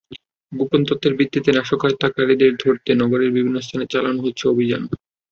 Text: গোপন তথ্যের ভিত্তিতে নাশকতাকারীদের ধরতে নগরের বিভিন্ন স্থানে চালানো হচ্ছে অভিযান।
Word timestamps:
গোপন 0.51 0.81
তথ্যের 0.89 1.13
ভিত্তিতে 1.19 1.49
নাশকতাকারীদের 1.51 2.53
ধরতে 2.55 2.91
নগরের 2.95 3.31
বিভিন্ন 3.31 3.57
স্থানে 3.59 3.85
চালানো 3.93 4.19
হচ্ছে 4.21 4.43
অভিযান। 4.47 4.83